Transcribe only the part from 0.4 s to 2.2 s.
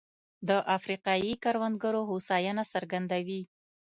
د افریقايي کروندګرو